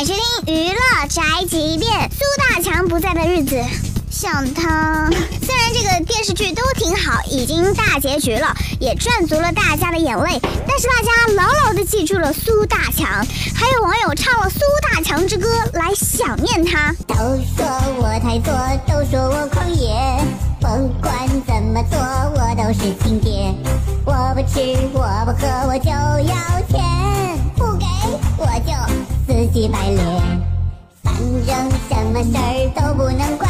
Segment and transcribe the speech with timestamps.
[0.00, 3.62] 娱乐宅急便：苏大强不在的日子。
[4.10, 5.10] 想他，
[5.42, 8.50] 虽然这个电视剧都挺好，已经大结局了，
[8.80, 13.06] 也赚足了大家的眼泪，但是大家牢牢的记住了苏大强，
[13.54, 16.94] 还有网友唱了苏大强之歌来想念他。
[17.06, 17.66] 都说
[17.98, 18.54] 我太作，
[18.86, 19.92] 都说我狂野，
[20.60, 23.54] 不管怎么做，我都是亲爹。
[24.06, 26.34] 我不吃，我不喝，我就要
[26.70, 27.29] 钱，
[32.24, 33.49] 么事儿都不能怪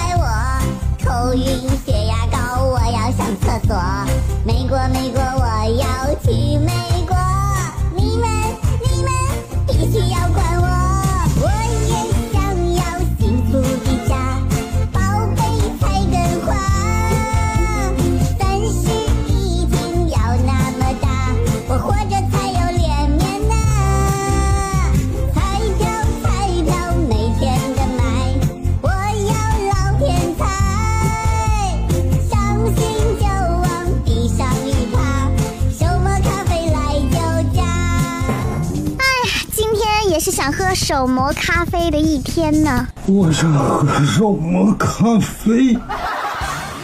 [40.40, 42.88] 想喝手磨咖啡的一天呢。
[43.04, 45.76] 我想喝手磨咖啡。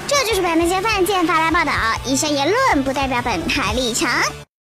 [0.06, 1.72] 这就是本台饭见法来报道，
[2.04, 4.10] 以上言论不代表本台立场。